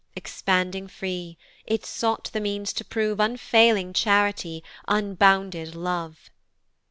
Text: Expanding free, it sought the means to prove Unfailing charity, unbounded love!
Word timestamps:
Expanding 0.15 0.87
free, 0.87 1.37
it 1.67 1.85
sought 1.85 2.31
the 2.33 2.39
means 2.39 2.73
to 2.73 2.83
prove 2.83 3.19
Unfailing 3.19 3.93
charity, 3.93 4.63
unbounded 4.87 5.75
love! 5.75 6.31